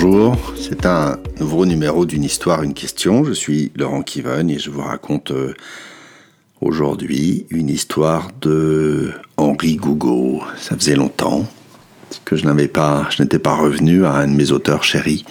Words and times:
Bonjour, 0.00 0.36
c'est 0.56 0.86
un 0.86 1.18
nouveau 1.40 1.66
numéro 1.66 2.06
d'une 2.06 2.22
histoire, 2.22 2.62
une 2.62 2.72
question. 2.72 3.24
Je 3.24 3.32
suis 3.32 3.72
Laurent 3.74 4.02
Kivogne 4.02 4.50
et 4.50 4.58
je 4.60 4.70
vous 4.70 4.82
raconte 4.82 5.32
euh, 5.32 5.54
aujourd'hui 6.60 7.46
une 7.50 7.68
histoire 7.68 8.28
de 8.40 9.10
Henri 9.36 9.74
Gougaud. 9.74 10.40
Ça 10.56 10.76
faisait 10.76 10.94
longtemps 10.94 11.46
que 12.24 12.36
je 12.36 12.44
n'avais 12.44 12.68
pas, 12.68 13.08
je 13.10 13.24
n'étais 13.24 13.40
pas 13.40 13.56
revenu 13.56 14.04
à 14.04 14.12
un 14.12 14.28
de 14.28 14.34
mes 14.34 14.52
auteurs 14.52 14.84
chéris. 14.84 15.24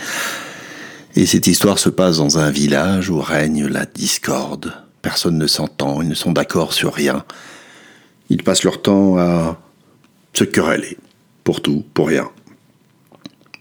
Et 1.16 1.26
cette 1.26 1.48
histoire 1.48 1.80
se 1.80 1.90
passe 1.90 2.18
dans 2.18 2.38
un 2.38 2.52
village 2.52 3.10
où 3.10 3.22
règne 3.22 3.68
la 3.68 3.86
discorde. 3.86 4.74
Personne 5.02 5.38
ne 5.38 5.48
s'entend, 5.48 6.02
ils 6.02 6.10
ne 6.10 6.14
sont 6.14 6.34
d'accord 6.34 6.74
sur 6.74 6.94
rien. 6.94 7.24
Ils 8.30 8.44
passent 8.44 8.66
leur 8.66 8.82
temps 8.82 9.18
à 9.18 9.58
se 10.34 10.44
quereller. 10.44 10.98
Pour 11.46 11.62
tout, 11.62 11.86
pour 11.94 12.10
rien. 12.10 12.30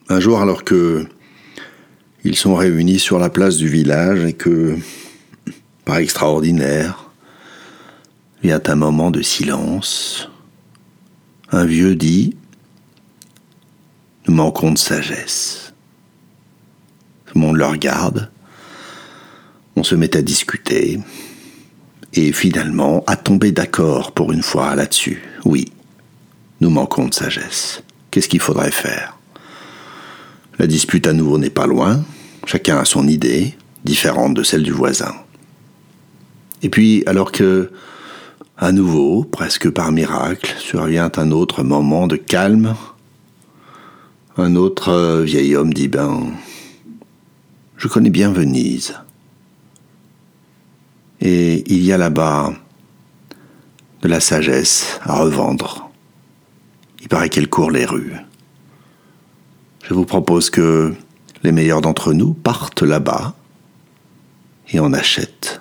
Un 0.08 0.20
jour, 0.20 0.40
alors 0.40 0.62
que 0.62 1.08
ils 2.22 2.36
sont 2.36 2.54
réunis 2.54 3.00
sur 3.00 3.18
la 3.18 3.28
place 3.28 3.56
du 3.56 3.68
village 3.68 4.24
et 4.24 4.34
que, 4.34 4.76
par 5.84 5.96
extraordinaire, 5.96 7.10
vient 8.40 8.60
un 8.66 8.74
moment 8.76 9.10
de 9.10 9.22
silence, 9.22 10.28
un 11.50 11.64
vieux 11.64 11.96
dit 11.96 12.36
Nous 14.28 14.34
manquons 14.34 14.70
de 14.70 14.78
sagesse. 14.78 15.72
Tout 17.26 17.34
le 17.34 17.40
monde 17.40 17.56
le 17.56 17.66
regarde, 17.66 18.30
on 19.74 19.82
se 19.82 19.96
met 19.96 20.16
à 20.16 20.22
discuter, 20.22 21.00
et 22.12 22.32
finalement 22.32 23.02
à 23.08 23.16
tomber 23.16 23.50
d'accord 23.50 24.12
pour 24.12 24.32
une 24.32 24.42
fois 24.42 24.76
là-dessus. 24.76 25.22
Oui, 25.44 25.72
nous 26.60 26.70
manquons 26.70 27.08
de 27.08 27.14
sagesse. 27.14 27.82
Qu'est-ce 28.12 28.28
qu'il 28.28 28.40
faudrait 28.40 28.70
faire? 28.70 29.15
La 30.58 30.66
dispute 30.66 31.06
à 31.06 31.12
nouveau 31.12 31.38
n'est 31.38 31.50
pas 31.50 31.66
loin, 31.66 32.02
chacun 32.46 32.78
a 32.78 32.84
son 32.84 33.06
idée, 33.06 33.54
différente 33.84 34.34
de 34.34 34.42
celle 34.42 34.62
du 34.62 34.72
voisin. 34.72 35.14
Et 36.62 36.68
puis, 36.68 37.02
alors 37.06 37.32
que, 37.32 37.70
à 38.56 38.72
nouveau, 38.72 39.24
presque 39.24 39.70
par 39.70 39.92
miracle, 39.92 40.54
survient 40.58 41.10
un 41.16 41.30
autre 41.30 41.62
moment 41.62 42.06
de 42.06 42.16
calme, 42.16 42.74
un 44.38 44.56
autre 44.56 44.90
euh, 44.90 45.22
vieil 45.22 45.56
homme 45.56 45.72
dit 45.72 45.88
Ben, 45.88 46.32
je 47.76 47.88
connais 47.88 48.10
bien 48.10 48.32
Venise. 48.32 48.94
Et 51.20 51.64
il 51.72 51.82
y 51.82 51.92
a 51.92 51.98
là-bas 51.98 52.52
de 54.02 54.08
la 54.08 54.20
sagesse 54.20 55.00
à 55.02 55.18
revendre. 55.20 55.90
Il 57.00 57.08
paraît 57.08 57.28
qu'elle 57.28 57.48
court 57.48 57.70
les 57.70 57.86
rues. 57.86 58.14
Je 59.88 59.94
vous 59.94 60.04
propose 60.04 60.50
que 60.50 60.94
les 61.44 61.52
meilleurs 61.52 61.80
d'entre 61.80 62.12
nous 62.12 62.34
partent 62.34 62.82
là-bas 62.82 63.36
et 64.70 64.80
en 64.80 64.92
achètent. 64.92 65.60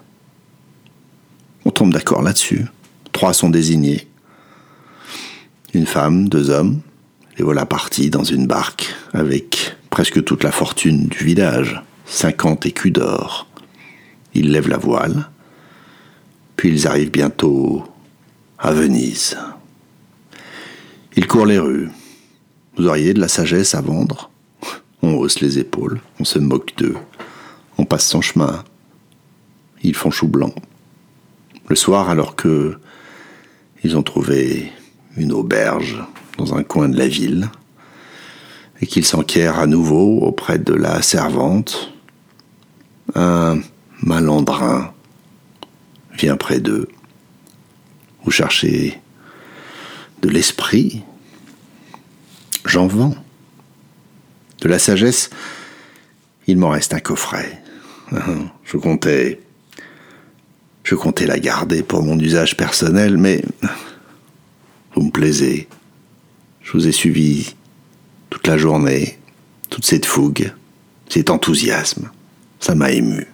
On 1.63 1.69
tombe 1.69 1.93
d'accord 1.93 2.23
là-dessus. 2.23 2.65
Trois 3.11 3.33
sont 3.33 3.51
désignés. 3.51 4.07
Une 5.75 5.85
femme, 5.85 6.27
deux 6.27 6.49
hommes. 6.49 6.81
Les 7.37 7.43
voilà 7.43 7.67
partis 7.67 8.09
dans 8.09 8.23
une 8.23 8.47
barque 8.47 8.95
avec 9.13 9.75
presque 9.91 10.23
toute 10.23 10.43
la 10.43 10.51
fortune 10.51 11.05
du 11.05 11.23
village, 11.23 11.83
cinquante 12.07 12.65
écus 12.65 12.91
d'or. 12.91 13.47
Ils 14.33 14.51
lèvent 14.51 14.69
la 14.69 14.77
voile, 14.77 15.29
puis 16.55 16.69
ils 16.69 16.87
arrivent 16.87 17.11
bientôt 17.11 17.83
à 18.57 18.71
Venise. 18.71 19.37
Ils 21.15 21.27
courent 21.27 21.45
les 21.45 21.59
rues, 21.59 21.89
vous 22.77 22.87
auriez 22.87 23.13
de 23.13 23.21
la 23.21 23.27
sagesse 23.27 23.75
à 23.75 23.81
vendre 23.81 24.29
On 25.01 25.13
hausse 25.13 25.39
les 25.39 25.59
épaules, 25.59 26.01
on 26.19 26.25
se 26.25 26.39
moque 26.39 26.73
d'eux, 26.77 26.97
on 27.77 27.85
passe 27.85 28.07
son 28.07 28.21
chemin. 28.21 28.63
Ils 29.83 29.95
font 29.95 30.11
chou 30.11 30.27
blanc. 30.27 30.53
Le 31.67 31.75
soir, 31.75 32.09
alors 32.09 32.35
que 32.35 32.77
ils 33.83 33.95
ont 33.97 34.03
trouvé 34.03 34.71
une 35.15 35.31
auberge 35.31 36.03
dans 36.37 36.55
un 36.55 36.63
coin 36.63 36.89
de 36.89 36.97
la 36.97 37.07
ville, 37.07 37.49
et 38.81 38.87
qu'ils 38.87 39.05
s'enquièrent 39.05 39.59
à 39.59 39.67
nouveau 39.67 40.19
auprès 40.19 40.59
de 40.59 40.73
la 40.73 41.01
servante, 41.01 41.93
un 43.13 43.59
malandrin 44.01 44.93
vient 46.13 46.35
près 46.35 46.59
d'eux. 46.59 46.89
Vous 48.23 48.31
cherchez 48.31 48.99
de 50.21 50.29
l'esprit 50.29 51.03
j'en 52.65 52.87
vends. 52.87 53.15
De 54.61 54.67
la 54.67 54.79
sagesse, 54.79 55.29
il 56.47 56.57
m'en 56.57 56.69
reste 56.69 56.93
un 56.93 56.99
coffret. 56.99 57.61
Je 58.63 58.77
comptais. 58.77 59.39
Je 60.83 60.95
comptais 60.95 61.25
la 61.25 61.39
garder 61.39 61.83
pour 61.83 62.03
mon 62.03 62.19
usage 62.19 62.57
personnel, 62.57 63.17
mais. 63.17 63.43
Vous 64.95 65.01
me 65.01 65.11
plaisez. 65.11 65.67
Je 66.61 66.71
vous 66.71 66.87
ai 66.87 66.91
suivi 66.91 67.53
toute 68.29 68.47
la 68.47 68.57
journée, 68.57 69.19
toute 69.69 69.85
cette 69.85 70.05
fougue, 70.05 70.53
cet 71.09 71.29
enthousiasme. 71.29 72.09
Ça 72.59 72.75
m'a 72.75 72.91
ému. 72.91 73.27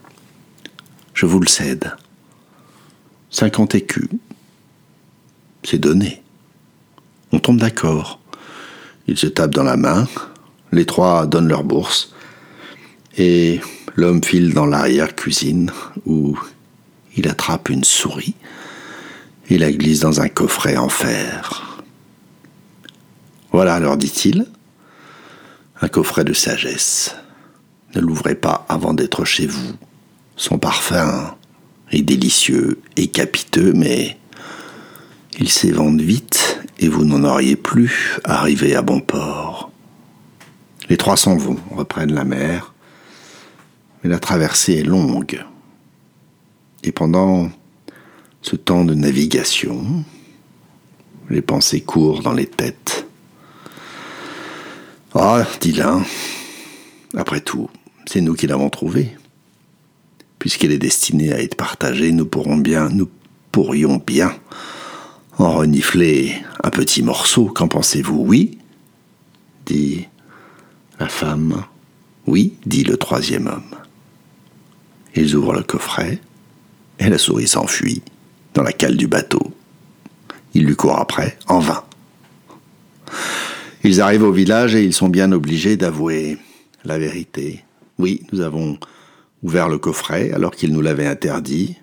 Je 1.13 1.25
vous 1.25 1.39
le 1.39 1.47
cède. 1.47 1.93
50 3.29 3.75
écus. 3.75 4.09
C'est 5.63 5.77
donné. 5.77 6.23
On 7.31 7.39
tombe 7.39 7.59
d'accord. 7.59 8.20
Ils 9.11 9.17
se 9.17 9.27
tapent 9.27 9.53
dans 9.53 9.63
la 9.63 9.75
main, 9.75 10.07
les 10.72 10.85
trois 10.85 11.27
donnent 11.27 11.49
leur 11.49 11.66
bourse, 11.66 12.13
et 13.17 13.59
l'homme 13.97 14.23
file 14.23 14.53
dans 14.53 14.66
l'arrière-cuisine 14.66 15.69
où 16.05 16.39
il 17.17 17.27
attrape 17.27 17.67
une 17.67 17.83
souris 17.83 18.35
et 19.49 19.57
la 19.57 19.73
glisse 19.73 19.99
dans 19.99 20.22
un 20.22 20.29
coffret 20.29 20.77
en 20.77 20.88
fer. 20.88 21.83
Voilà, 23.51 23.81
leur 23.81 23.97
dit-il, 23.97 24.45
un 25.81 25.89
coffret 25.89 26.23
de 26.23 26.31
sagesse. 26.31 27.13
Ne 27.95 27.99
l'ouvrez 27.99 28.35
pas 28.35 28.66
avant 28.69 28.93
d'être 28.93 29.25
chez 29.25 29.45
vous. 29.45 29.73
Son 30.38 30.57
parfum 30.57 31.35
est 31.91 32.01
délicieux 32.01 32.79
et 32.95 33.07
capiteux, 33.07 33.73
mais 33.73 34.17
il 35.38 35.49
s'évente 35.49 35.99
vite 35.99 36.60
et 36.81 36.87
vous 36.87 37.05
n'en 37.05 37.23
auriez 37.23 37.55
plus 37.55 38.17
arrivé 38.23 38.75
à 38.75 38.81
bon 38.81 38.99
port. 38.99 39.71
Les 40.89 40.97
trois 40.97 41.15
s'en 41.15 41.37
vont, 41.37 41.57
reprennent 41.69 42.13
la 42.13 42.23
mer, 42.23 42.73
mais 44.03 44.09
la 44.09 44.19
traversée 44.19 44.79
est 44.79 44.83
longue. 44.83 45.45
Et 46.83 46.91
pendant 46.91 47.49
ce 48.41 48.55
temps 48.55 48.83
de 48.83 48.95
navigation, 48.95 50.03
les 51.29 51.43
pensées 51.43 51.81
courent 51.81 52.23
dans 52.23 52.33
les 52.33 52.47
têtes. 52.47 53.05
Ah, 55.13 55.45
dit 55.59 55.73
l'un, 55.73 56.03
après 57.15 57.41
tout, 57.41 57.69
c'est 58.07 58.21
nous 58.21 58.33
qui 58.33 58.47
l'avons 58.47 58.71
trouvée. 58.71 59.15
Puisqu'elle 60.39 60.71
est 60.71 60.79
destinée 60.79 61.31
à 61.31 61.41
être 61.41 61.55
partagée, 61.55 62.11
nous 62.11 62.25
pourrons 62.25 62.57
bien, 62.57 62.89
nous 62.89 63.09
pourrions 63.51 64.01
bien 64.03 64.33
en 65.37 65.53
renifler 65.53 66.35
un 66.63 66.69
petit 66.69 67.03
morceau. 67.03 67.45
Qu'en 67.45 67.67
pensez-vous? 67.67 68.23
Oui 68.25 68.57
dit 69.65 70.07
la 70.99 71.07
femme. 71.07 71.63
Oui, 72.27 72.53
dit 72.65 72.83
le 72.83 72.97
troisième 72.97 73.47
homme. 73.47 73.75
Ils 75.15 75.35
ouvrent 75.35 75.53
le 75.53 75.63
coffret 75.63 76.19
et 76.99 77.09
la 77.09 77.17
souris 77.17 77.47
s'enfuit 77.47 78.01
dans 78.53 78.63
la 78.63 78.73
cale 78.73 78.97
du 78.97 79.07
bateau. 79.07 79.53
Ils 80.53 80.65
lui 80.65 80.75
courent 80.75 80.99
après, 80.99 81.37
en 81.47 81.59
vain. 81.59 81.84
Ils 83.84 84.01
arrivent 84.01 84.23
au 84.23 84.31
village 84.31 84.75
et 84.75 84.84
ils 84.84 84.93
sont 84.93 85.09
bien 85.09 85.31
obligés 85.31 85.77
d'avouer 85.77 86.37
la 86.84 86.99
vérité. 86.99 87.63
Oui, 87.97 88.23
nous 88.31 88.41
avons 88.41 88.77
ouvert 89.43 89.69
le 89.69 89.79
coffret 89.79 90.31
alors 90.34 90.51
qu'il 90.51 90.72
nous 90.72 90.81
l'avait 90.81 91.07
interdit, 91.07 91.77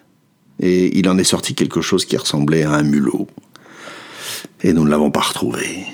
et 0.61 0.97
il 0.99 1.09
en 1.09 1.19
est 1.19 1.25
sorti 1.25 1.55
quelque 1.55 1.81
chose 1.81 2.05
qui 2.05 2.17
ressemblait 2.17 2.63
à 2.63 2.73
un 2.73 2.83
mulot 2.83 3.29
et 4.63 4.73
nous 4.73 4.85
ne 4.85 4.91
l'avons 4.91 5.11
pas 5.11 5.21
retrouvé. 5.21 5.87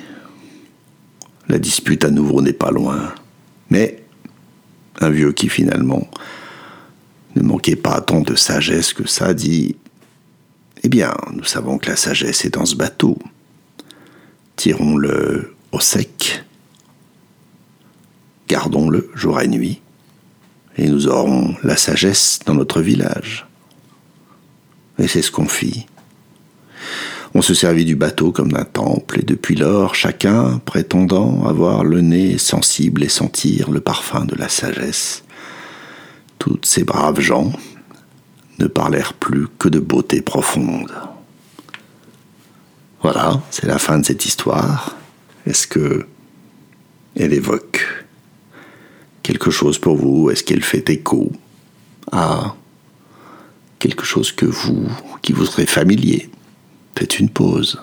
La 1.49 1.59
dispute 1.59 2.05
à 2.05 2.11
nouveau 2.11 2.41
n'est 2.41 2.53
pas 2.53 2.71
loin, 2.71 3.15
mais 3.71 4.03
un 5.01 5.11
vieux 5.11 5.33
qui 5.33 5.49
finalement 5.49 6.09
ne 7.37 7.43
manquait 7.43 7.77
pas 7.77 8.01
tant 8.01 8.21
de 8.21 8.35
sagesse 8.35 8.93
que 8.93 9.07
ça 9.07 9.35
dit 9.35 9.77
Eh 10.83 10.89
bien, 10.89 11.15
nous 11.33 11.45
savons 11.45 11.79
que 11.79 11.91
la 11.91 11.97
sagesse 11.97 12.45
est 12.45 12.55
dans 12.55 12.65
ce 12.65 12.77
bateau. 12.77 13.19
Tirons-le 14.57 15.55
au 15.73 15.81
sec, 15.81 16.45
gardons-le 18.49 19.11
jour 19.15 19.41
et 19.41 19.49
nuit, 19.49 19.83
et 20.77 20.89
nous 20.89 21.09
aurons 21.09 21.57
la 21.65 21.77
sagesse 21.77 22.39
dans 22.47 22.55
notre 22.55 22.81
village. 22.81 23.47
Et 24.99 25.09
c'est 25.09 25.23
ce 25.23 25.33
qu'on 25.33 25.49
fit. 25.49 25.87
On 27.37 27.43
se 27.43 27.53
servit 27.53 27.85
du 27.85 27.97
bateau 27.97 28.31
comme 28.31 28.53
d'un 28.53 28.65
temple, 28.65 29.19
et 29.19 29.25
depuis 29.25 29.57
lors, 29.57 29.97
chacun 29.97 30.59
prétendant 30.65 31.45
avoir 31.47 31.83
le 31.83 32.01
nez 32.01 32.39
sensible 32.39 33.03
et 33.03 33.09
sentir 33.09 33.73
le 33.73 33.81
parfum 33.81 34.25
de 34.25 34.37
la 34.37 34.49
sagesse. 34.49 35.25
Toutes 36.39 36.65
ces 36.65 36.85
braves 36.85 37.19
gens 37.19 37.53
ne 38.61 38.69
parlèrent 38.69 39.15
plus 39.15 39.49
que 39.59 39.69
de 39.69 39.81
beauté 39.81 40.23
profonde. 40.23 40.93
Voilà, 43.03 43.43
c'est 43.51 43.67
la 43.67 43.79
fin 43.79 43.99
de 43.99 44.05
cette 44.05 44.25
histoire. 44.25 44.97
Est-ce 45.45 45.67
que 45.67 46.07
elle 47.17 47.33
évoque 47.33 47.85
quelque 49.25 49.51
chose 49.51 49.79
pour 49.79 49.97
vous? 49.97 50.31
Est-ce 50.31 50.45
qu'elle 50.45 50.63
fait 50.63 50.89
écho 50.89 51.33
à 52.13 52.55
quelque 53.81 54.05
chose 54.05 54.31
que 54.31 54.47
vous, 54.47 54.87
qui 55.21 55.33
vous 55.33 55.47
serait 55.47 55.67
familier? 55.67 56.31
Faites 56.97 57.19
une 57.19 57.29
pause. 57.29 57.81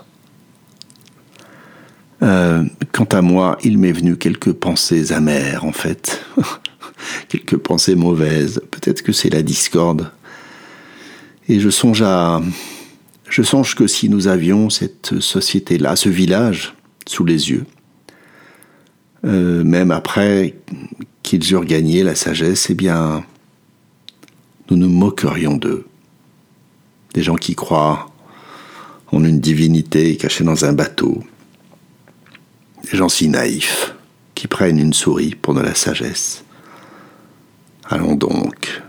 Euh, 2.22 2.64
quant 2.92 3.06
à 3.06 3.22
moi, 3.22 3.58
il 3.64 3.78
m'est 3.78 3.92
venu 3.92 4.16
quelques 4.16 4.54
pensées 4.54 5.12
amères, 5.12 5.66
en 5.66 5.72
fait. 5.72 6.24
quelques 7.28 7.58
pensées 7.58 7.96
mauvaises. 7.96 8.62
Peut-être 8.72 9.02
que 9.02 9.12
c'est 9.12 9.30
la 9.30 9.42
discorde. 9.42 10.12
Et 11.48 11.60
je 11.60 11.70
songe 11.70 12.02
à. 12.02 12.42
Je 13.30 13.44
songe 13.44 13.76
que 13.76 13.88
si 13.88 14.10
nous 14.10 14.28
avions 14.28 14.70
cette 14.70 15.20
société-là, 15.20 15.96
ce 15.96 16.10
village, 16.10 16.74
sous 17.08 17.24
les 17.24 17.50
yeux, 17.50 17.66
euh, 19.24 19.64
même 19.64 19.90
après 19.92 20.56
qu'ils 21.24 21.52
eurent 21.52 21.66
gagné 21.66 22.04
la 22.04 22.16
sagesse, 22.16 22.70
eh 22.70 22.74
bien, 22.74 23.24
nous 24.70 24.76
nous 24.76 24.90
moquerions 24.90 25.56
d'eux. 25.56 25.86
Des 27.14 27.24
gens 27.24 27.36
qui 27.36 27.56
croient 27.56 28.11
en 29.12 29.24
une 29.24 29.40
divinité 29.40 30.16
cachée 30.18 30.44
dans 30.44 30.66
un 30.66 30.74
bateau. 30.74 31.24
Des 32.90 32.98
gens 32.98 33.10
si 33.10 33.28
naïfs, 33.28 33.94
qui 34.36 34.48
prennent 34.48 34.80
une 34.80 34.94
souris 34.94 35.36
pour 35.36 35.54
de 35.54 35.62
la 35.62 35.76
sagesse. 35.76 36.44
Allons 37.90 38.16
donc, 38.16 38.82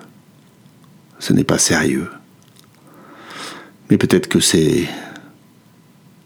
ce 1.18 1.32
n'est 1.32 1.44
pas 1.44 1.58
sérieux. 1.58 2.08
Mais 3.90 3.98
peut-être 3.98 4.28
que 4.28 4.40
c'est 4.40 4.86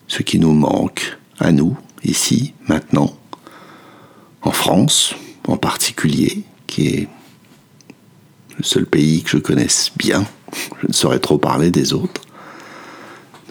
ce 0.07 0.23
qui 0.23 0.39
nous 0.39 0.53
manque, 0.53 1.17
à 1.39 1.53
nous, 1.53 1.77
ici, 2.05 2.55
maintenant, 2.69 3.17
en 4.43 4.53
France 4.53 5.15
en 5.49 5.57
particulier, 5.57 6.43
qui 6.67 6.89
est 6.89 7.09
le 8.59 8.65
seul 8.65 8.87
pays 8.87 9.23
que 9.23 9.31
je 9.31 9.39
connaisse 9.39 9.93
bien. 9.97 10.27
Je 10.83 10.89
ne 10.89 10.93
saurais 10.93 11.19
trop 11.19 11.39
parler 11.39 11.71
des 11.71 11.93
autres. 11.93 12.26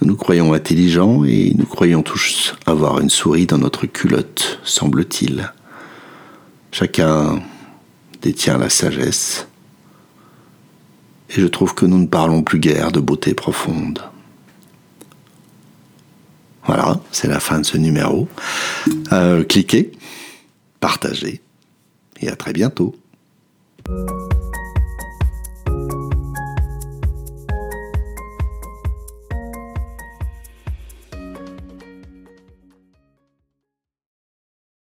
Nous 0.01 0.07
nous 0.07 0.15
croyons 0.15 0.53
intelligents 0.53 1.23
et 1.23 1.53
nous 1.57 1.65
croyons 1.65 2.03
tous 2.03 2.55
avoir 2.65 2.99
une 2.99 3.09
souris 3.09 3.45
dans 3.45 3.57
notre 3.57 3.85
culotte, 3.85 4.59
semble-t-il. 4.63 5.51
Chacun 6.71 7.41
détient 8.21 8.57
la 8.57 8.69
sagesse. 8.69 9.47
Et 11.29 11.41
je 11.41 11.47
trouve 11.47 11.73
que 11.73 11.85
nous 11.85 11.97
ne 11.97 12.07
parlons 12.07 12.43
plus 12.43 12.59
guère 12.59 12.91
de 12.91 12.99
beauté 12.99 13.33
profonde. 13.33 14.01
Voilà, 16.65 16.99
c'est 17.11 17.27
la 17.27 17.39
fin 17.39 17.59
de 17.59 17.65
ce 17.65 17.77
numéro. 17.77 18.27
Euh, 19.11 19.43
cliquez, 19.43 19.91
partagez 20.79 21.41
et 22.21 22.29
à 22.29 22.35
très 22.35 22.53
bientôt. 22.53 22.95